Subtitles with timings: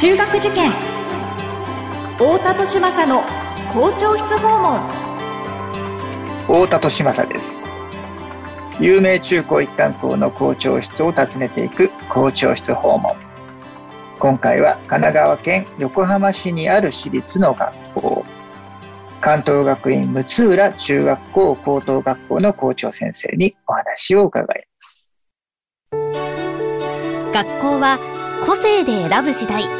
[0.00, 0.70] 中学受験。
[2.16, 3.20] 太田利政の
[3.70, 4.80] 校長室訪問。
[6.46, 7.62] 太田利政です。
[8.80, 13.14] 有名中高一貫校の校長室を訪ねていく校長室訪問。
[14.18, 18.24] 今回は神奈川県横浜市にある私立の学校。
[19.20, 25.12] 関東学院六浦中学校高等学校の校長先生にお話を伺います。
[27.34, 27.98] 学校は
[28.46, 29.79] 個性で選ぶ時代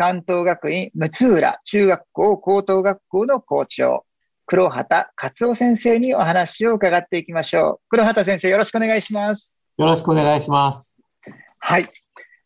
[0.00, 4.06] 関東学院六浦中学校高等学校の校長
[4.46, 10.96] 黒畑勝夫先生にお話を伺っていきましょう黒畑先生よろしくお願いしますよろしくお願いします
[11.58, 11.90] はい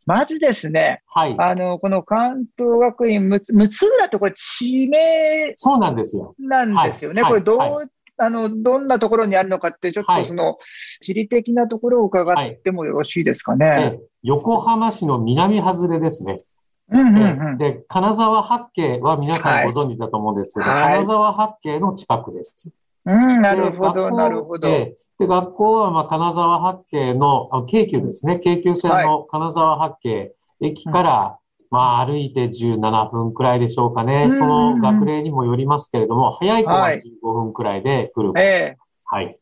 [0.04, 1.36] まずですね、はい。
[1.38, 6.34] あの、この関東学院六六浦ってこれ地名そうなんですよ。
[6.38, 7.22] なんですよね。
[7.22, 7.86] はいこれどう、は
[8.18, 10.58] あの、どんなところにあるのかって、ちょっはいとその、
[11.00, 13.98] 地理的なところを伺ってもよろしいですかね。
[13.98, 16.42] え横浜市の南外れですね。
[16.90, 17.58] うんうんえうん。
[17.58, 22.72] で、金沢八景は皆さんご存知だと思うんですけど、はい金沢八景の近くです。
[23.06, 24.68] うん、なるほど、なるほど。
[24.68, 28.40] ええで、学校は、まあ、金沢八景の、あ京急ですね。
[28.42, 31.38] 京急線の金沢八景駅から、
[31.70, 34.24] まあ、歩いて17分くらいでしょうかね。
[34.24, 38.32] うんその学齢にもよりますけれども、早い子ははい15分くらいで来る。
[38.36, 39.38] ええはい。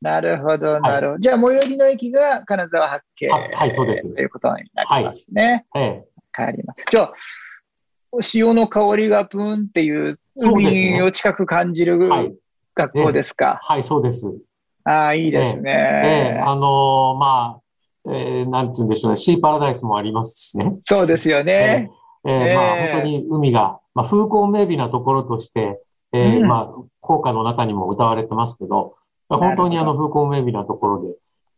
[0.00, 1.18] なるほど、なるほど。
[1.20, 3.28] じゃあ、最寄りの駅が金沢八景。
[3.28, 5.66] ははいそうですということになりますね。
[5.74, 6.84] ええわかります。
[6.90, 7.12] じゃあ、
[8.20, 12.34] 潮の香りがプーンっていう、海を近く感じるはい。
[12.74, 13.58] 学校ですか？
[13.62, 14.34] はい、そうです。
[14.84, 16.42] ああ、いいですええね。
[16.44, 17.60] あのーま
[18.06, 19.16] あ、えーなんて言うんでしょうね。
[19.16, 20.78] シーパラダイスもありますしね。
[20.84, 21.90] そうですよね。
[22.24, 25.82] えーええまあ、本当に海が、まあ、風光明媚なところとして、
[26.12, 28.96] えーうんまあ、校歌の中にも歌われてますけど、
[29.28, 31.14] 本当にあの風光明媚なところで、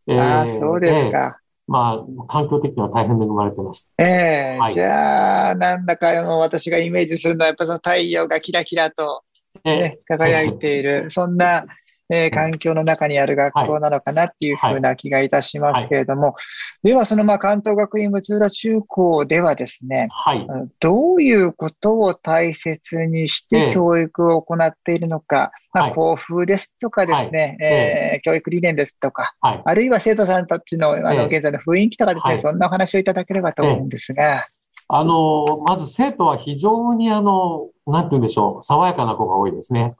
[0.07, 1.39] えーああ、そうですえーか。
[1.67, 3.91] まあ、環境的には大変恵まれてます。
[3.97, 9.23] ええはいじゃあ、なんだかあの私がイメージするのは、やっぱその太陽がキラキラと、
[9.63, 11.65] えね、輝いている、そんな、
[12.09, 16.35] えー環境の中にある学校なのかなっていうふうな気がいたしますけれども、
[16.83, 20.47] では、そのまあ関東学院六浦中高ではですね、はい。
[20.79, 23.67] どういうことを大切にしええ。
[23.69, 25.93] て教育を行っているのか、まあ、はい。
[25.93, 27.67] 校風ですとかですね、はい。
[27.67, 29.61] えー教育理念ですとか、はい。
[29.65, 31.25] あるいは生徒さんたちのあのええ。
[31.37, 32.41] 現在の雰囲気とかですね、はい。
[32.41, 34.47] そんなお話をいただければと思うんですが、
[34.87, 39.95] あのーまず生徒は非常にあの、なんて言うんでしょう、爽やかな子が多いですね。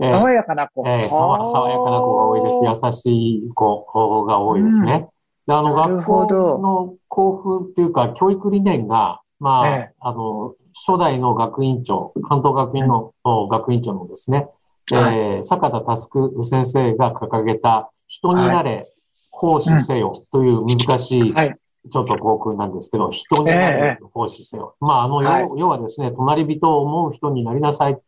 [0.00, 0.82] えー爽やかな子。
[0.86, 2.86] えー、爽爽やかな子が多いです。
[2.86, 5.08] 優しい子が多いですね。
[5.46, 6.26] であの、学校
[6.58, 14.48] の校風っていうか、教育理念が、まあ、ええあの、初代の学院長、関東学院の、学院長のですね、
[14.92, 18.90] はえー坂田佑先生が掲げた、人になれ、
[19.30, 21.54] 奉仕せよという難しい、はい。
[21.90, 24.74] ちょっと校訓なんですけど、人になれ、奉仕せよ。
[24.80, 27.98] まあ、あの、はい要要はですね、隣人を思う人になりなさい。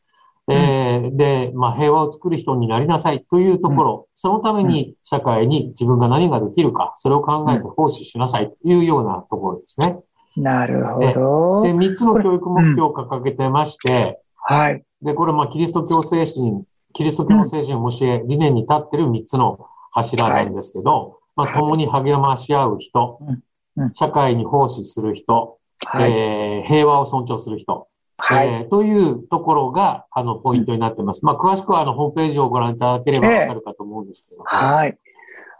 [0.50, 9.98] えーで、まあ、平和を作る人になりなさいというところ、そのために社会に自分が何ができるか、それを考えて奉仕しなさいというようなところですね。
[10.36, 11.62] なるほで、ど。
[11.62, 14.82] 3つの教育目標を掲げてまして、はい。
[15.02, 23.42] で、これ、まあ、キリスト教精神、キリスト教の精神を教え、理念に立っている3つの柱なんですけど、まあ、共に励まし合う人うん。
[23.74, 26.12] うん、社会に奉仕する人、はい。
[26.12, 27.88] えー平和を尊重する人、
[28.24, 28.48] はい。
[28.48, 31.24] えーというところが、あの、ポイントになってます。
[31.24, 34.96] まあ、詳しくは、あの、ホームページをご覧いただければわかるかと思うんですけど、はい。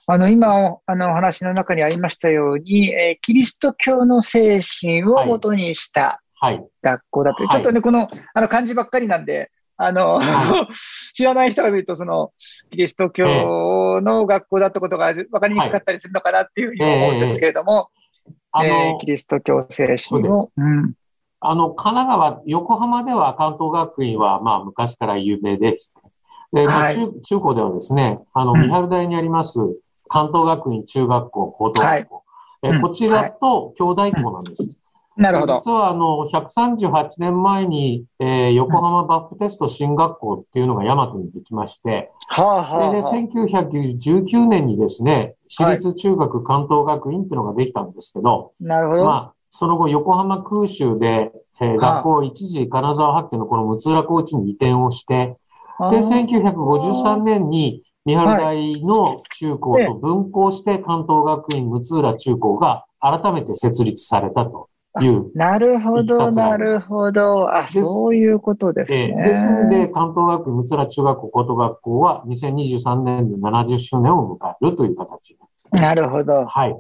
[0.07, 6.65] あの、今、あの、お話の中にありましたように、えーキリスト教の精神をもとにしたはい。
[6.83, 7.57] 学校だという、はい。
[7.57, 10.69] ちょっとね、この、あの、漢字ばっかりなんで、あの、は
[11.15, 12.31] 知らない人が見ると、その、
[12.71, 17.89] キリスト教の学校だってことが分かりにくかったりするのかなっていうふうに思うんですけれども、
[18.53, 19.99] あえのーキ、リスト教精神を。
[19.99, 20.53] そうです。
[20.57, 20.95] うん
[21.45, 26.01] あの、神奈川、横浜では関東学院は、まあ、昔から有名でして、
[26.53, 26.95] で、まあ、はい。
[26.95, 28.61] 中、中高ではですね、あの、うん。
[28.63, 29.59] 三春台にあります、
[30.09, 32.23] 関東学院中学校、高等学校。
[32.63, 32.83] えうん。
[32.83, 34.69] こちらと兄弟校なんです。
[35.17, 35.55] なるほど。
[35.57, 49.05] 実は、あの、138年前に、えー横浜バプテスト進学校っていうのが大和にできまして、はあ、はあでね、は1919年にですね、私立中学関東学院っていうのができたんですけど、あ、なるほど。
[49.05, 55.37] まあ、その後、横浜空襲で、えー学校を一時金沢八景のこの六浦高地に移転をして、で、
[55.79, 64.71] あー1953年に三原大の中高と分校して関東学院六浦中高が改めて設立されたと
[65.01, 65.31] いう。
[65.37, 67.55] なるほど、なるほど。
[67.55, 69.23] あ、そういうことですえね。
[69.23, 75.37] ーですので、関東学院六浦中学校高等学校は2023年で70周年を迎えるという形。
[75.39, 75.47] な
[75.95, 76.33] るほど。
[76.33, 76.77] わはい。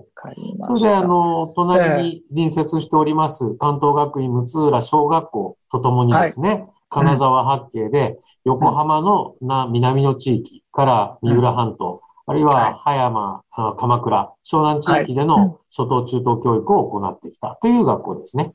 [0.61, 12.55] それで、あの、隣に隣接しております、関東学院六浦小学校とともにですね、金沢八景で、横浜のな南の地域から三浦半島、あるいはい。
[12.73, 18.53] は葉山、あ鎌倉、湘南地域での初等中等教育を行ってきたという学校ですね。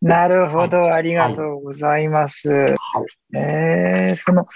[0.00, 2.48] なるほど、ありがとうございます。
[2.50, 3.36] はい。
[3.36, 4.46] えーその、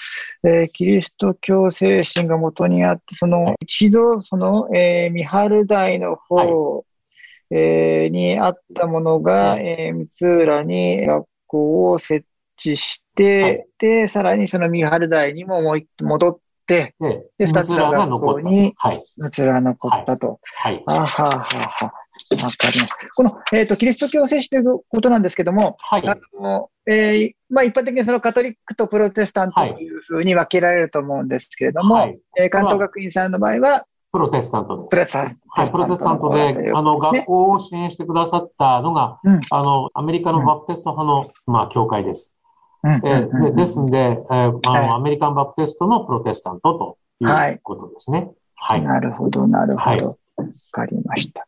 [0.44, 6.85] えーキリスト教精神が元にあって、その、一度、その、えー、三春台の方、
[7.50, 12.25] えーにあったものが、はいえー三浦に学校を設
[12.59, 17.91] 置して、はいで、さらにその三春台にももう一戻って、で、で二つの。
[17.91, 19.05] 学校にはい。
[19.19, 20.38] 三浦残ったと。
[20.56, 20.83] はい。
[20.87, 21.93] あははは
[22.31, 22.47] は。
[22.47, 22.97] わかります。
[23.15, 26.09] この、えっ、と、キリスト教聖史ということなんですけども、はい。
[26.09, 32.19] あの、えーまあ一般的にそのカトリックとプロテスタントというふうに分けられると思うんですけれども、はい。
[32.41, 34.91] えー関東学院さんの場合は、プロテスタントです。
[34.91, 35.35] プロテスタント。
[35.49, 36.31] はい、プロテスタント
[36.63, 42.37] で、あの、学校を支援してくださったのが、うんあの、アメリカのバプテスト派の、まあ、教会です。
[42.85, 48.31] うんえーでですんで、えーあはいの、アメリカンバプテストのプロテスタントといはいうことですね。
[48.57, 48.83] はい。
[48.83, 50.19] なるほど、なるほはいど。
[50.43, 51.47] わかりました。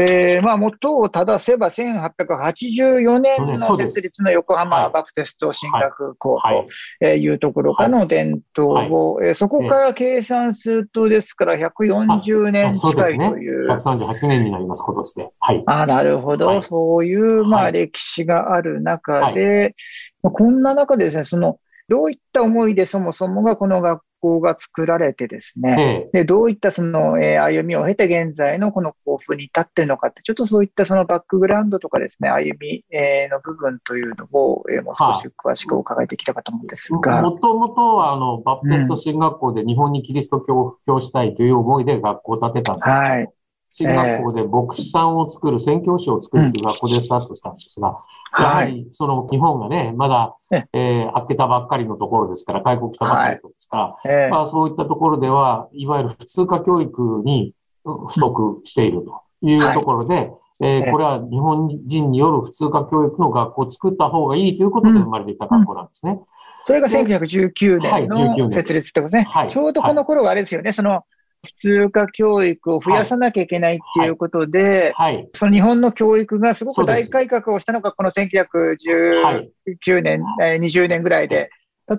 [0.00, 6.66] えー、まあ、元を正せば1884年の設立の横はい浜バプテスト進学校とは
[7.14, 7.26] い。
[7.26, 13.68] うところからの伝統を、えーそこから計算すると、ですから140年近いそうですねという。
[13.70, 15.28] 138年になります、今年で。
[15.40, 15.62] はい。
[15.66, 16.46] ああ、なるほど。
[16.46, 19.74] はいそういう、まあ、はい歴史がある中で、
[20.22, 21.58] まあこんな中でですね、その、
[21.88, 43.28] どういった思いでそもそもがこの学校が作られてですね、えで、どういったその、えー歩みを経て現在のこの校府に至っているのかって、ちょっとそういったそのバックグラウンドとかですね、歩み、えーの部分というのを、えーもう少し詳しく伺えていきたかと思うんですえが、もともとは、あの、バプテスト進学校で日本にキリスト教を布教したいという思いで学校を建てたんですけど、はい。
[43.70, 47.98] 進学校で牧師さんを作る、宣教師を作るという学校でスタートしたんですが、
[48.38, 48.74] やははい。
[48.74, 51.06] り、その日本がね、まだ、ええ。
[51.08, 57.54] ー開けたばっかりのところですから、開国したばっかりですから、えーまあそういったところでは、いわゆる普通科教育に
[57.84, 60.14] うん不足しているというところで、
[60.60, 66.18] えーえこれは日本人による普通科教育の学校を作った方がいいということで生まれていた学校なんですね。
[66.64, 68.40] それが1919はい年19年です。
[68.40, 69.40] の設立ってことですね。
[69.40, 69.48] はい。
[69.48, 71.04] ちょうどこの頃があれですよね、その
[71.46, 75.28] 普通科教育を増やさなきゃいけないっていうことで、はい。
[75.34, 80.02] その日本の教育がすごく大改革をしたのがこのは1919い。
[80.02, 81.50] 年、えー20年ぐらいで、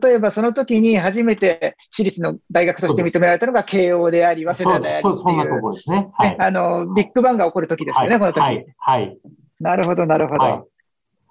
[0.01, 6.09] 例えばその時に初めて私立の大学として認められたのが慶応であり、早稲田でありそう、そんなところですね。
[6.13, 6.41] はねい。
[6.41, 8.43] あの、ビッグバンが起こる時ですよね、はいこの時。
[8.43, 8.65] はい。
[8.77, 9.17] はい。
[9.61, 10.67] なるほど、なるほど。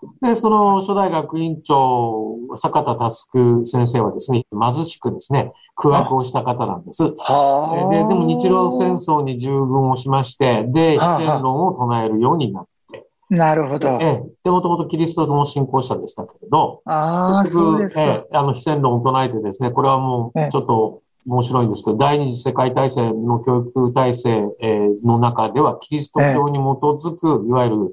[0.02, 0.34] はい。
[0.34, 7.02] で、その初代学院長、坂田佑先生はですね、貧しくですね、苦学をした方なんです。
[7.02, 13.98] はあで、でも日露戦争に従軍をしまして、で、はあ非戦論を唱えるようになって、なるほど。
[14.00, 17.90] ええ、で、もともとキリストの信仰者でしたけれど、ああ、結局。
[17.96, 27.92] ええ、あの、非戦論を唱えてですね、これはもええう、ちょっと面白いんですけど、第二次世界大戦の教育体制えーの中では、キリスト教に基づく、いわゆる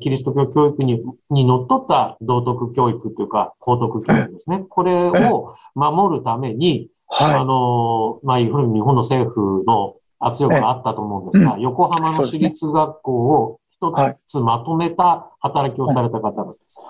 [0.00, 4.64] キリスト教教育に、にのっとった道徳教育というか、高徳教育ですね。
[4.68, 16.80] これを守るために、あはの、まあ、いうふうに日本の政府の圧力があったと思うんですが、う横浜の私立学校を一はいつまとめた働きをされた方なんです。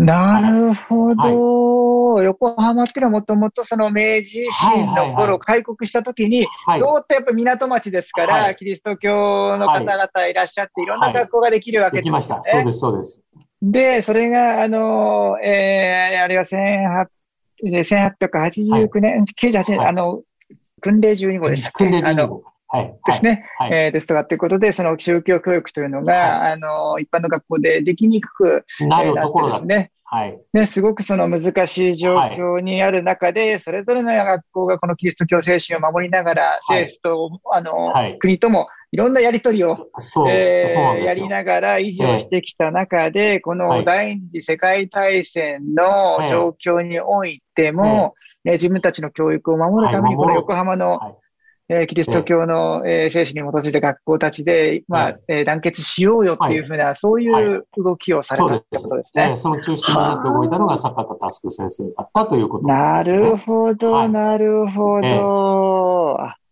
[0.00, 0.04] い。
[0.04, 1.83] なるほど。
[2.22, 6.80] 横浜っていうのはもともとその明治維新の頃開国した時に、はい。
[6.80, 12.20] どうってやっぱ港町ですから、はいキリスト教の方々いらっしゃって、いろんな学校ができるわけですよね。
[12.20, 12.42] できました。
[12.44, 13.22] そうです、そうです。
[13.62, 17.06] で、それが、あの、えー、あれは1800
[17.62, 20.22] 1889年、98年、はいあの、
[20.80, 22.42] 訓令12号でした訓練あの人号。
[22.74, 22.94] はい。
[23.06, 23.46] ですね。
[23.58, 23.72] はい。
[23.72, 29.92] えーですとかっていうことで、その宗教教育というのが、はあの、一般の学校でできにくく、なるえーところですね。
[30.06, 30.38] はい。
[30.52, 39.88] ね、すごくその難しい状況にある中で、それぞれの学校がこのキリスト教精神を守りながら、はい政府と、あの、はい国ともいろんなやりとりを、
[40.28, 41.14] えーや。
[41.14, 48.14] りながら維持をしてきた中で、このはい第二次世界大戦のええ状況においても、
[48.44, 51.14] えー自分たちの教育を守るために、この横浜のはい
[51.68, 59.32] えーキリスト教の、えー聖書に基づいた学校たちで、まあえ、えー団結しようよっていうふうな、そういう動きをされたってことですね。
[59.32, 59.36] ー。
[59.36, 63.18] その中心になって動いたのが坂田佑先生だったということなですね。
[63.18, 64.10] るほど、はい。
[64.10, 66.43] なるほええど。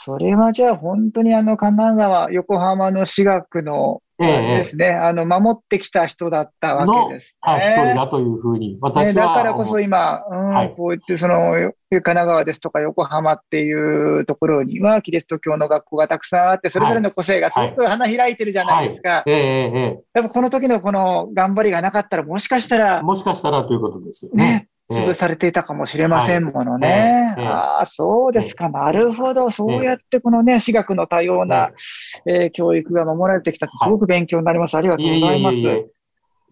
[0.00, 7.52] あそれはじゃあ本当にあの神奈川、横浜の私学の、ですね、あの、守ってきた人だったわけですね。
[7.52, 9.28] はい、一人だというふうに、ね、私は。
[9.28, 19.08] だからこそ今、うんはいこういってその、よ神奈川ですとか横浜っていうところには、キリスト教の学校がたくさんあって、それぞれの個性がすごく花開いてるじゃないですか。
[19.08, 24.44] はい、ええこの時のこの頑張りがなかったら、もしかしたらえ、もしかしたらということですよね。
[24.44, 26.88] ね、ええ潰されていたかもしれませんものね。
[26.88, 28.68] はいええああ、そうですか。
[28.68, 29.50] なるほど。
[29.50, 31.70] そうやってこのね、私学の多様な、
[32.26, 34.76] えー教育が守られてきたすごく勉強になります。
[34.76, 35.58] ありがとうございます。
[35.58, 35.86] いえいえいえ。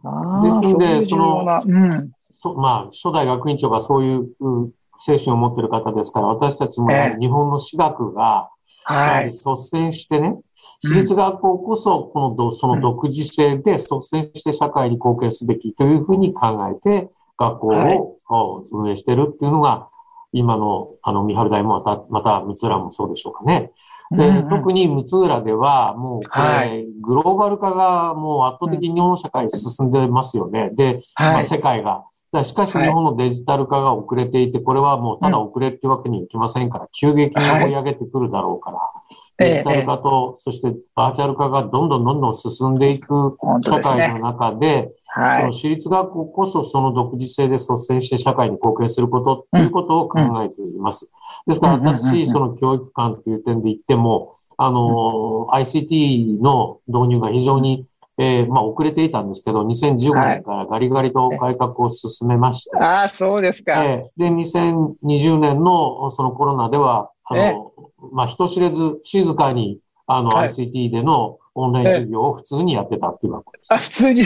[0.05, 1.21] ああですんでそう
[1.67, 2.11] いうん。
[2.31, 6.89] そまあ、初代学院長がそういううん精神を持っている方ですから、私たちも
[7.21, 9.25] 日本の私学が、やははい。
[9.27, 10.37] り率先してね、
[10.81, 19.89] 私立学校こそ、このど、その独自性で率先して社会に貢献すべきというふうに考えて、学校はいをお運営してるっていうのが、
[20.33, 23.73] 今の、あの、三春大もまた、また、三浦もそうでしょうかね。
[24.11, 30.71] で、うんうん特に六浦では、もうこれ、はいグローバル化がもう圧倒的に日本の社会進んでますよね。
[30.75, 31.45] で、まあ、はい。
[31.45, 32.05] 世界が。
[32.45, 38.99] しかしはい日本のデジタル化が遅れていて、これはもうただ遅れるってわけにいきませんから、急激に追い上げてくるだろうから、はい
[39.39, 45.45] デジタル化と、そしてバーチャル化がどんどんどんどん進んでいく社会の中で、そはい。
[45.45, 51.11] の私立学校こそその独自性で率先して社会に貢献することということを考えています。
[51.47, 57.87] ですからうんうんうんうん新しいその教育観という点で言っても、あの、ICT の導入が非常に、
[58.21, 63.85] えーまあ遅れていたんですけど、2015年からガリガリと改革を進めまして、ああ、そうですか。
[63.85, 67.73] えーで、2020年のそのコロナでは、あえの、
[68.13, 73.73] まあ人知れず静かに、あの、はい ICT でのオンライン授業を普通にやってたっていうわけです。
[73.75, 74.23] あ、普通に。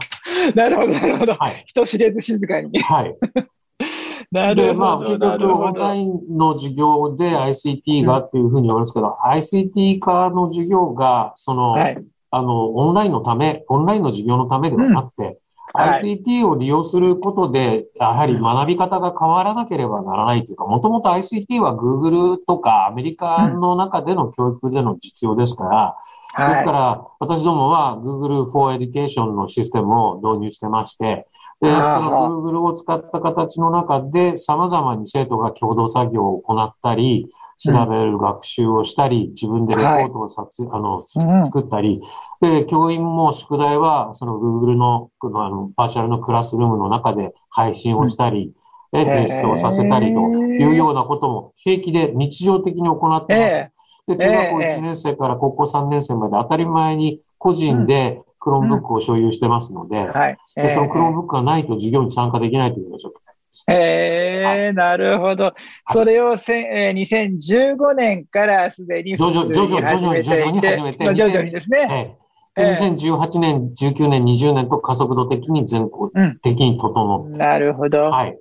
[0.54, 1.34] なるほど、なるほど。
[1.34, 1.64] はい。
[1.66, 2.78] 人知れず静かに。
[2.80, 3.16] はい。
[4.32, 4.80] なで、るほど。
[4.80, 12.02] まあ、結な局、オンラインの授業で ICT がっていうふうに言われますけど、ICT 化の授業が、その、はい。
[12.30, 15.38] あの、オンラインのため、オンラインの授業のためではなくて、
[15.72, 16.02] はい。
[16.02, 31.26] ICT を利用することで、やはり学び方が変わらなければならないというか、もともと ICT は Google とかアメリカの中での教育での実用ですから、ですかはら、私どもは Google for Education のシステムを導入してまして、
[31.60, 32.10] で、その
[32.42, 37.28] Google を使った形の中で様々に生徒が共同作業を行ったり、
[37.62, 42.00] 調べる学習をしたり、自分でレポートを撮影、あの、うん作ったり、
[42.40, 48.52] で、教員も宿題は、その Google の、あの、バーチャルのクラスルームの中で配信をしたり、
[48.92, 53.54] で提出をさせたりというようなことも平気で日常的に行ってます。
[53.54, 53.70] え
[54.08, 54.76] で、中学校ええ。
[54.76, 60.00] 1年生から高校3年生まで当たり前に個人で Chromebook を所有してますので、い。
[60.00, 60.36] はい。
[60.56, 63.20] でその Chromebook がないと授業に参加できないというのがちょっと。
[63.68, 65.52] ええなるほど。
[65.92, 71.04] それをせん、えー、2015年からすでに徐々に始めていて、徐々に徐々に始めて。
[71.04, 71.88] まあ徐々にですね。
[71.90, 71.96] ええ。
[71.96, 76.10] ええで2018年、19年、20年と加速度的に全国
[76.42, 77.98] 的に整って、なるほど。
[77.98, 78.36] はい。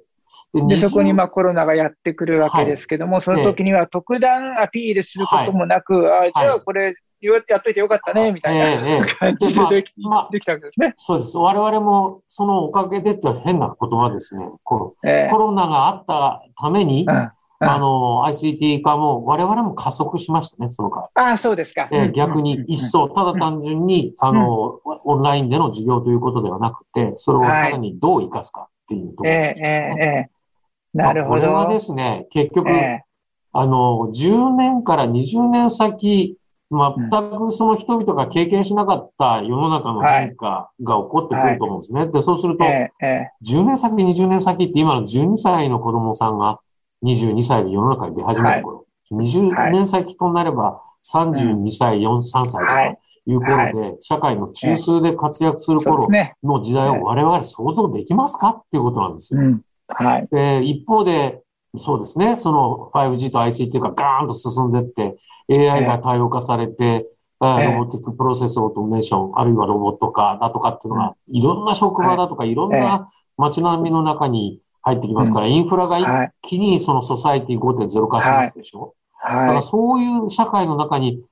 [0.54, 10.94] でで、そこに20まあコロナがやってくるわけですけども、その時には特段アピールすることもなく、あじゃあこれやっといてよかったね、みたいな感じでできでまあできたわけですね。
[10.96, 11.38] そうです。
[11.38, 14.46] 我々もそのおかげでって変な言葉ですね。
[14.64, 21.90] こええうコロナがあったために、うんうんあの、ICT 化も我々も加速しましたね、その代わああ、そうですか。
[21.92, 21.98] り。
[21.98, 29.96] えー逆に一層、ただ単純に、あの、オンラインでの授業ということではなくて、それをさらにどう活かすかっていうところええですええね。
[30.00, 31.42] ええなるほど。
[31.42, 33.04] まあこれはですね、結局、ええ
[33.52, 36.38] あの、10年から20年先、
[36.72, 42.08] 全くその人々が経験しなかった世の中の変化が起こってくると思うんですね。
[42.08, 46.60] で、そうすると、えええ10年先、20年先って今の12歳の子供さんが
[47.04, 56.08] 22歳で世の中に出始める頃、20年先となれば32歳、4、3歳とかはいいう頃で、社会の中枢で活躍する頃。
[56.44, 58.50] の時代を我々想像できますか？
[58.50, 59.42] っていうことなんですよ。
[59.42, 59.62] うん。
[59.88, 60.28] はい。
[60.32, 61.42] で、一方で、
[61.78, 65.18] そうですね、その 5G と ICT がガーンと進んでって、
[65.52, 67.08] AI が多様化されて、
[67.40, 76.32] Robotic Process Automation、あるいはロボット化だとかっていうのが、いろんな職場だとか、いろんな街並みの中に入ってきますから、インフラが一はい。
[76.42, 79.56] 気にそのソサイティ5.0化しますでしょ、だかはい。
[79.56, 81.24] らそういう社会の中に、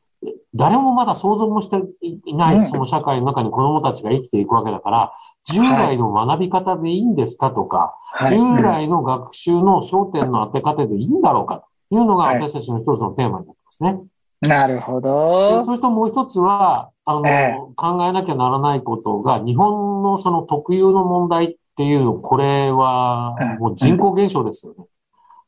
[0.56, 5.14] 誰もまだ想像もしていない、うんその社会の中に子供たちが生きていくわけだから、
[5.46, 14.00] 従来の学び方でいいんですかとか、はい従来の学習の焦点の当て方でいいんだろうかというのがはい私たちの一つのテーマになってですね。
[14.42, 15.62] なるほど。
[15.62, 24.86] それともう一つは、あの、ええ、考えなきゃならないことが、日本のその特有の問題っていうの、これはもう人口減少ですよね。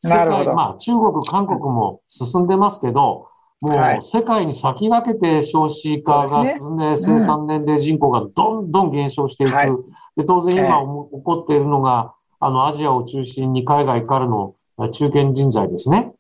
[0.06, 0.54] うん、なるほど。
[0.56, 3.28] まあ中国、韓国も進んでますけど、
[3.62, 9.54] もう世界に先駆けて少子化が進んで、生産年齢人口がどんどん減少していく。
[9.54, 9.68] はい、
[10.16, 14.56] で当然今起こっているのが、あの、アジアを中心に海外からの
[14.94, 16.14] 中堅人材ですね。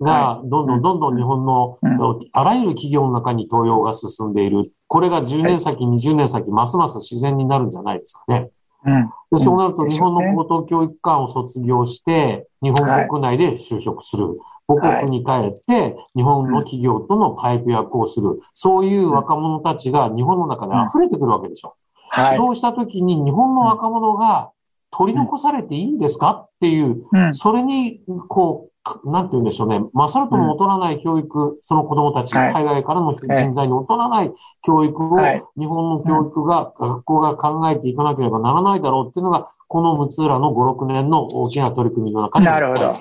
[0.00, 1.78] が、どんどんどんどん日本の
[2.32, 4.72] あらゆる企業の中に登用が進んでいる。
[4.88, 8.50] これが10年先、20年先、ますます自然になるんじゃないですかね。
[9.32, 14.38] でそうなると、日本の高等教育機関を卒業して、日本国内で就職する。
[14.68, 18.40] 母国に帰って、日本の企業とのパイプ役をする。
[18.52, 21.74] そういう若者たちが日本の中で溢れてくるわけでしょ。
[22.08, 24.50] はい、そうしたときに日本の若者が
[24.90, 26.30] 取り残されていいんですか？
[26.30, 28.72] っていう、それに、こう、
[29.04, 29.80] なんて言うんでしょうね。
[29.94, 35.18] 勝るとも劣らない教育、その子供たち、海外からの人材に劣らない教育を、
[35.56, 42.96] 日本の教育が、学校が考えていかなければならないだろうっていうのが、この六浦の5、6年の大きな取り組みの中になるほど。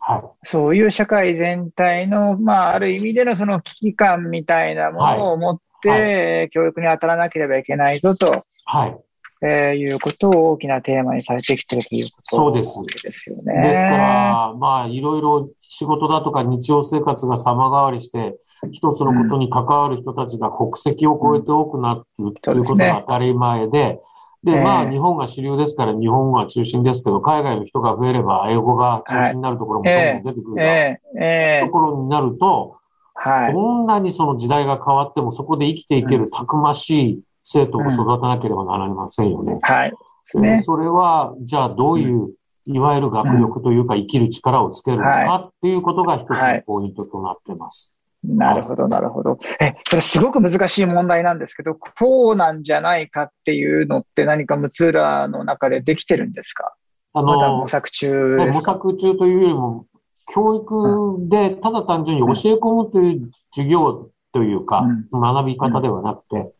[0.00, 0.22] はい。
[0.42, 8.44] そういう社会全体の、まあ、ある意味でのその危機感みたいなものを持って、はい、教育に当たらなければいけないぞと。
[8.66, 9.03] はい。
[9.46, 12.82] えー、いうことを大きなテーマにされてきているということそうです。
[13.02, 13.68] ですよね。
[13.68, 18.38] ですから、まあ、いろいろ仕事だとか日常生活が様変わりして、
[18.72, 22.02] 一つのことに関わる人たちが国籍を超えて多くなる
[22.40, 24.00] ということが当たり前で、
[24.44, 32.76] で、まあ、日本が主流ですから、日本が中心ですけど、海外の人が増えれば、英語が中心になるところもどんどん出てくるところになると、
[33.14, 39.60] はい、どんなにその時代が変わっても、そこで生きていけるたくましい生徒を育てなければなりませんよね。
[39.62, 39.92] はい。
[40.40, 42.32] ね、それは、じゃあどういう、
[42.66, 47.94] いわゆる学力というか生きる力をつけるのかっていうことが一つのポイントとなってます。
[48.26, 49.38] なるほど、なるほど。
[49.60, 56.72] え、それすごく難しい問題なんですけど、こうなんじゃないかっていうのって何か六浦の中でできてるんですか？
[57.12, 59.84] あの、ま、模索中模索中というよりも、
[60.32, 66.52] 教育でただ単純に教え込むという授業というか、うん、学び方ではなくて、うん、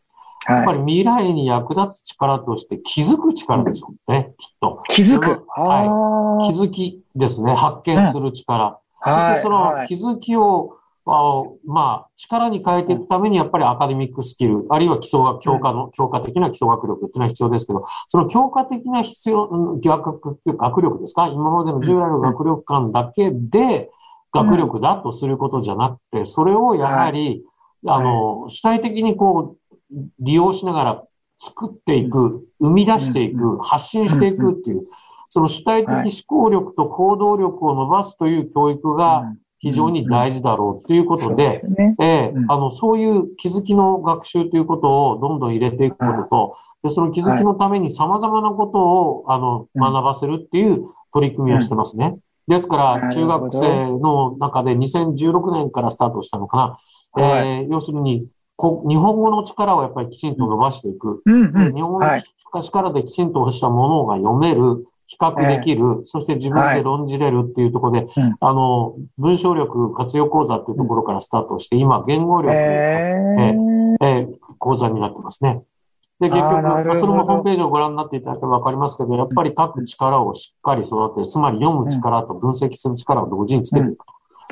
[0.47, 4.81] やっぱり未来に役立つ力として気づく力でしょうね、きっと。
[4.89, 5.45] 気づく。
[5.49, 6.51] はい。
[6.51, 7.55] 気づきですね。
[7.55, 8.79] 発見する力。
[9.05, 10.77] うん、そしてその気づきを、
[11.07, 19.47] あまあ、力に変えていくために、やっぱりアカデミックスキル、あるいは基礎学、強化の、強化的な基礎学力っていうのは必要ですけど、その強化的な必要、
[19.83, 21.27] 学学力ですか？
[21.27, 23.91] 今までの従来の学力感だけで、
[24.33, 27.43] 学力だとすることじゃなくて、それをやはり、
[27.87, 29.64] あの、主体的にこう、
[30.19, 31.03] 利用しながら
[31.37, 34.87] 作っていく、生み出していく、発信していくっていう、
[35.27, 39.33] その主体的思考力と行動力を伸ばすという教育が、
[39.65, 41.63] 非常に大事だろうということで、
[41.99, 52.17] えー、あの、そういう気づきの学習ということをどんどん入れていくことと、でその気づきのために様々なことを、あの、学ばせるっていう取り組みをしてますね。
[52.47, 56.77] ですから、中学生の中で2016年からスタートしたのか
[57.15, 57.23] な。
[57.23, 61.21] はい、えー、要するにこ、日本語の力をやっぱりきちんと伸ばしていく。
[61.25, 64.87] うんうん、日本語の力できちんとしたものが読める。
[65.07, 68.07] 比較できる、えー、そして自分で論じれるっていうところで、はい、
[68.39, 75.61] あの、文章力活用講座っていうところからスタートして、今、言語力、えー、えー、講座になってますね。
[76.19, 83.97] で、結局、まあ、それもホームページをご覧になっていただければわかりますけど、やっぱり書く力をしっかり育てる、つまり読む力と分析する力を同時につけていく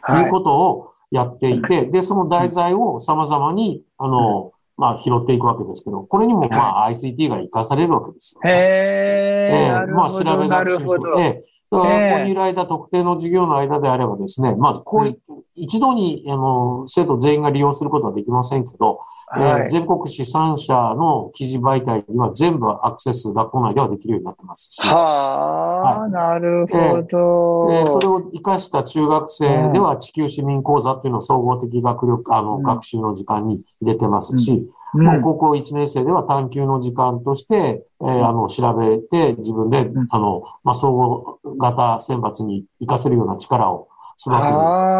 [0.05, 8.49] ということをやっていて、で、その題材を様々に、あの、まあ、拾っていくわけですけど、これにも、まあ、ICT が活かされるわけですよ、ね。
[8.49, 15.12] へえー、まあ、調べ学習して、えー、学校にいる間、特定の授業の間であればですね、まあ、こうい
[15.55, 24.81] 一度に、あの、生徒全員が利用することはできませんけど、はい、えー、全国紙3社の記事媒体には全部アクセス学校内ではできるようになってますし。
[24.81, 35.07] はあ、はい、なるほど、えー、それを活かした中学生では地球市民講座っていうのを総合的学力、あの、うん、学習の時間に入れてますし、うん。
[35.07, 43.87] うん、高校1年生では探究の時間として、えー、あの、調べて自分で、あの、まあ、総合型選抜に活かせるような力を
[44.19, 44.54] 育てる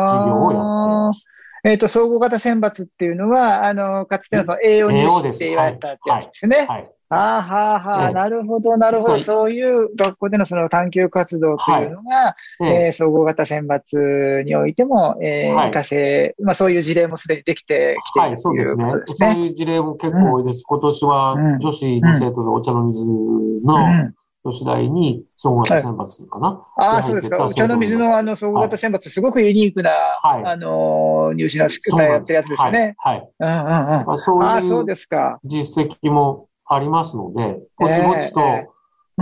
[0.08, 0.84] 授業をやって。
[0.84, 1.30] います。
[1.65, 6.58] えっ、ー、と、総合型選抜っていうのは、あの、かつてのその栄養入試って言われたってやつですね。
[6.58, 6.67] はい。
[6.67, 6.91] はい。
[7.10, 9.19] ああ、はあ、はあ、なるほど、なるほど。
[9.19, 9.52] そう。
[9.52, 18.86] いう学校でのその探究活動というのが、はい、えー、総合型選抜においても、えー、はい、活かせ、まあそういう事例もすでにできてきている、はい、そうですね。
[19.06, 20.65] そういう事例も結構多いです。
[20.69, 26.65] うん、今年は女子の生徒でお茶の水の、うん、都市大に総合型選抜かな。
[26.77, 27.45] ああ、そうですか。
[27.45, 32.95] お茶の水のあの総合型選抜、すごくユニークな、はいあのー入試の仕方やってるやつですよね。
[32.97, 33.17] はい。
[33.17, 34.06] はいうんうんうん。
[34.06, 35.39] まあ、そういうですか。
[35.45, 38.73] 実績もありますので、ぼちぼちと、ええうん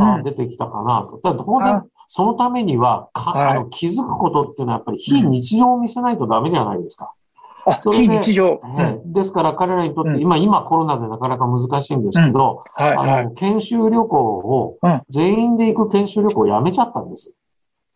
[0.03, 1.19] あ出てきたかなと。
[1.21, 7.11] ただ当然あ、そのためにはか、はいあの気づくことっていうのはやっぱり非日常を見せないとダメじゃないですか。
[7.65, 8.59] あ、そ非日常。
[8.63, 8.81] うん。
[8.81, 10.21] ええですから彼らにとって、うん。
[10.21, 12.95] 今、今コロナでなかなか難しいんですけど、はい。
[12.95, 13.09] はい。
[13.21, 17.35] あの、研修旅行をうん、全員で行く研修旅行をやめちゃったんです。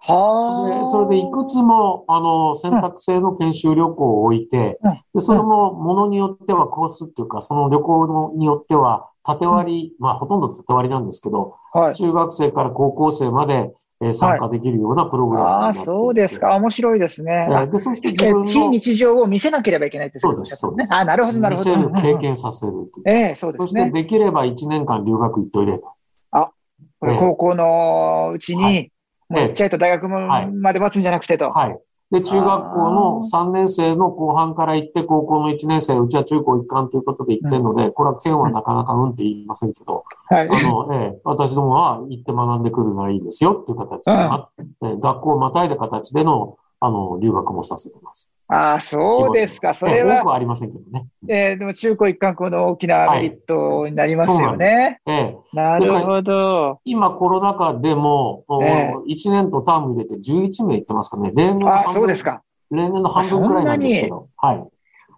[0.07, 5.01] はそれでいくつも、あの、選択制の研修旅行を置いて、うん。
[5.13, 11.95] で、それもものによってはコースっていうか、その旅行のによっては、縦割り、まあ、ほとんど縦割りなんですけど、はい。
[11.95, 16.55] 中学生から高校生まで、えー参加できるようなプログラムにああ、なっていてそうですか。。
[16.55, 17.47] 面白いですね。
[17.71, 20.57] で、そして自え分の非日常を見せなければいけないってそうです。
[20.57, 21.75] そうですあ、なるほど、なるほど。
[21.77, 22.73] 見せる、経験させる。
[23.05, 23.91] ええそうでそしてすね。
[23.91, 25.95] できれば1年間留学行っといでと。
[26.99, 28.91] これ高校のうちはに、
[29.29, 31.49] もう行っちゃいと大学まで待つんじゃなくてと。
[31.49, 31.79] はい。
[32.11, 40.47] で、中学校の3年生の後半から行って、高校の1年生、うちは中高一貫ということで行ってるので、これは県はなかなかうんって言いませんけど、はい。
[40.47, 48.31] あの、ええ私どもは行って学んでくるならいいですよっていう形で、まええ学校をまたいだ形での、あの、留学もさせてます。
[48.47, 49.73] ああ、そうですか。
[49.73, 51.07] それええ多くは、はありませんけどね。
[51.27, 54.99] えーでも中高一貫校の大きなメリットになりますよね。
[55.07, 56.79] ええなるほど。
[56.85, 61.31] 今コロナ禍でも、おええ1年とターム入れて11名行ってますかね。
[61.35, 62.43] 例年のああ、半分そうですか。
[62.69, 64.29] 例年の半分くらいなんですけど。
[64.37, 64.63] はい。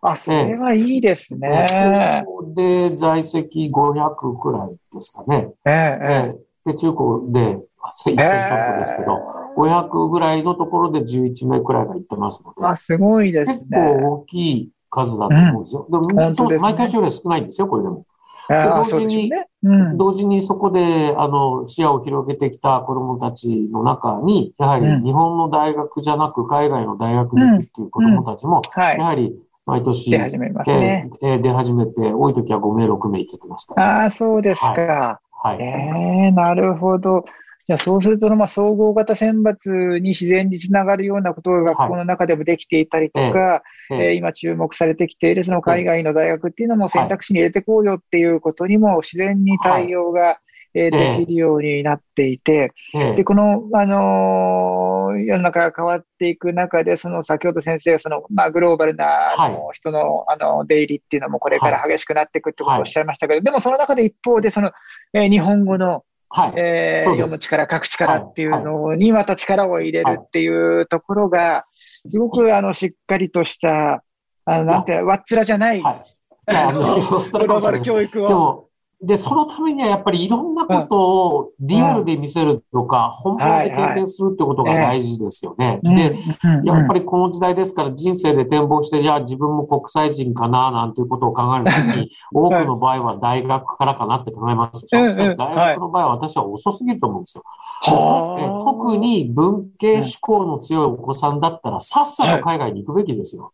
[0.01, 2.23] あ、それはいいですえね。
[2.25, 5.51] 高校で在籍500くらいですかね。
[5.65, 6.33] ええ
[6.65, 7.59] えで、中高で
[7.91, 9.23] 1000ちょっとですけど、
[9.55, 13.77] 500ぐらいのところで11名くらいが行ってますのえあ、で、すごいです結ね。
[13.77, 15.87] 構大きい数だと思うんですよ。
[15.89, 18.05] でも本当ですねそう毎年より少ないんですよ、これでも。
[18.49, 19.47] 同時にね。
[19.63, 19.97] うん。
[19.97, 29.05] 同時にそこで、あの、視野を広げてきた子供たちの中に、やはりうん日本の大学じゃなく海外の大学に行くっていう子供たちも、はいや。
[29.05, 31.09] はり毎年、出始めますえね。
[31.21, 34.01] ーえー出始めて、多い時は5名、6名行ってますから。
[34.01, 35.19] ああ、そうですか。
[35.43, 35.61] はい。
[35.61, 35.63] え
[36.27, 37.25] えなるほど。
[37.67, 50.39] じゃあ、そうすると、まあ、総合型選抜に自然につながるようなことが学校の中でもできていたりとか、えーえー今注目されてきているその海外の大学っていうのも選択肢に入れてこうよっていうことにも自然に対応が、
[50.73, 62.81] えーできるようになっていて、えーで、この、あのー世の中が変わっていく中で、その先ほど先生がその、まあ、グローバルなあのは人の、あの、出入りっていうのもこれから激しくなっていくってことをはい。
[62.81, 64.71] おっしゃいましたけど、でもその中で一方で、その、
[65.13, 66.53] えー日本語の、はい。
[66.57, 71.65] えー読む力、書く力っていうのにまた力を入れるっていうところが、
[72.09, 74.03] すごくあの、しっかりとした、
[74.45, 76.17] あの、なんて、わっつらじゃない、はい。
[76.49, 78.66] いやあの それグローバルかもしれない教育を。
[78.99, 85.79] でそのためにはやっぱりいろんなことをリアルで見せるとか、本物で経験するってことが大事ですよね。
[85.83, 94.87] うんで、うんやっぱりこの時代ですから人生で展望して、じゃあ自分も国際人かななんていうことを考えるときに、多くの場合は大学からかなって考えます。
[94.87, 97.43] しかし大学の場合は私は遅すぎると思うんですよ。
[98.65, 103.53] 特に文系志向の強いお子さんだったら、さっさと海外に行くべきですよ。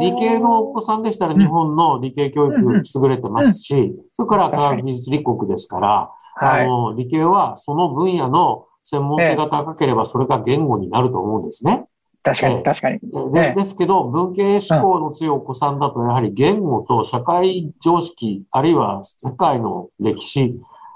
[0.00, 6.66] 理系のお子さんでしたら日本の理系教育優れてますし、それから科学技術立国ですから、あはい。
[6.66, 11.86] の、理系はその分野の専門性が高ければそれが言語になると思うんですね。
[12.22, 12.62] 確かに、ええ。
[12.62, 13.00] 確かに。
[13.32, 13.54] でええ。
[13.54, 20.54] ですけど、文系志向の強いお子さんだと、やはり言語と社会常識、あるいは世界の歴史、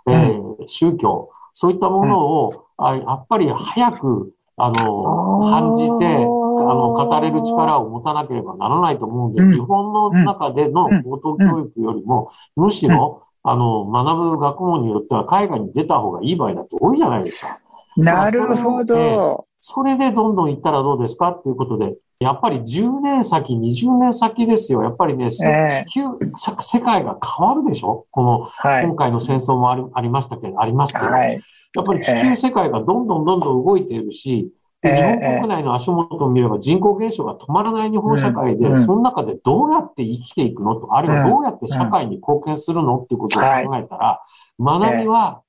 [0.09, 17.61] えー宗教、そういったものを、あやっぱり早く、あの、感じて、あの、語れる力を持たなければならないと思うんで、うん日本の中でのうん高等教育よりも、むしろ、あの、学ぶ学問によっては海外に出た方がいい場合だって多いじゃないですか。
[17.97, 19.47] なるほど。
[19.59, 24.83] それでどんどん行ったらどうですかっていうことで、やっぱり10年先、20年先ですよ。
[24.83, 26.03] やっぱりね、せええ地球、
[26.35, 28.07] さ世界が変わるでしょ？
[28.11, 28.85] この、はい。
[28.85, 31.41] 今回の戦争もありましたけど、ありますけど、はい。
[31.75, 34.51] やっぱり地球世界がどんどんどんどん動いているし、で
[34.83, 44.23] 日ええ本国内の足元を見れば人口減少が止まらない日本社会で、その中でどうやって生きていくのと、あるいはどうやって社会に貢献するのっていうことを考えたら、
[44.61, 45.43] 学びは、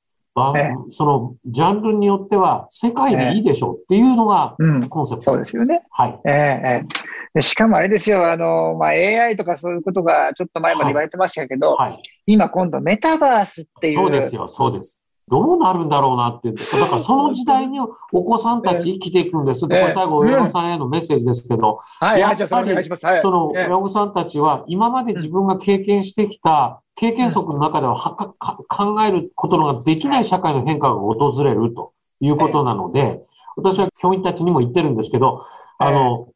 [0.90, 4.88] そのジャンルによっては世界でいいでしょうっていうのがうん。
[4.88, 5.82] コンセプトそうですよね。
[5.90, 6.20] はい。
[6.26, 12.02] ええええでしかもあれですよ、あの、まあ、AI とかそういうことがちょっと前まで言われてましたけど、はい。
[12.26, 15.07] 今今度メタバースっていう、そうですよ、そうです。
[15.30, 16.52] どうなるんだろうなって。
[16.52, 19.68] だからその時代にお子さんたち生きていくんです。
[19.68, 23.66] これ最後、親御さんへのメッセージですけど、はい、やっはい、じゃあ、そのええ。
[23.68, 33.22] 親御さんたちは今まで自分が経験してきた経験則の中でははかか考えることのができない社会の変化が訪れるということなので、
[33.56, 35.44] 私は教員たちにも言ってるんですけど、
[35.78, 36.30] あの、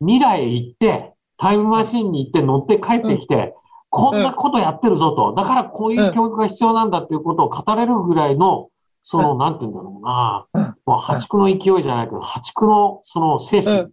[0.00, 3.54] 未来へ行って、タイムマシンに行って乗って帰ってきて、
[3.98, 5.32] こんなことやってるぞと。
[5.34, 8.68] だからこういう教育が必要なんだっていうことを語れるぐらいの、
[9.02, 13.88] その、なんて言うんだろうなうん、もう破竹の勢いじゃないけど、破竹のその精神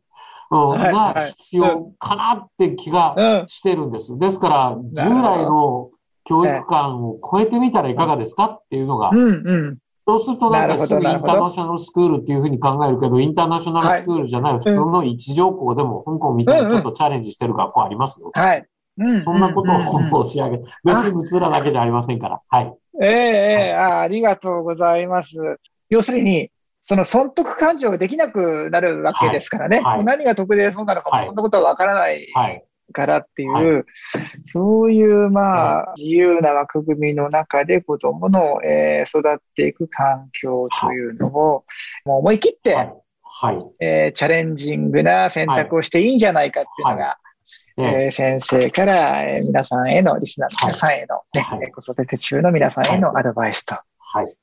[0.51, 3.47] が必要かなって気がうん。
[3.47, 4.19] してるんです。
[4.19, 5.89] ですから、従来の
[6.25, 9.11] 教育観を超えてみたらいかがですかっていうのが。
[10.05, 18.19] そうするとなんかすぐインターナショナルスクールっていうふうに考えるけど、インターナショナルスクールじゃない普通の一条校でも香港みたいにちょっとチャレンジしてる学校あります？
[18.19, 18.31] よ。
[18.33, 18.65] はい。
[18.97, 19.19] うん。
[19.19, 22.41] そんなことを申し上げて、別に仏らだけじゃありませんから。
[22.47, 22.73] はい。
[23.01, 25.37] ええええあありがとうございます。
[25.89, 26.51] 要するに、
[26.83, 29.77] その損得感情ができなくなるわけですからね。
[29.77, 32.63] はいはい何が得でそうなのかも、はいそんなことはわからないはい。
[32.91, 33.85] からっていう、
[34.45, 41.31] そういう、まあ、自由な枠組みの中で子供の、えー育っていく環境というのを、
[42.05, 42.93] もう思い切って、はい。
[43.23, 43.57] はい。
[43.79, 47.17] えーチャレンジングな選択をしていいんじゃないかっていうのが、
[47.77, 54.35] えええー先生から、えー皆さんへの、リスナーの皆さんへの、ねはいえー子育て中の皆さんへのアドバイスと、はい。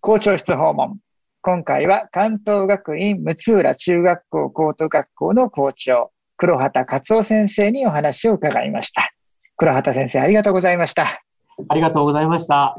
[0.00, 0.98] 校長室訪問。
[1.42, 9.12] 今回は関東学院六浦中学校高等学校の校長、黒畑勝夫先生にお話を伺いました。
[9.56, 11.22] 黒畑先生、ありがとうございました。
[11.68, 12.76] ありがとうございました。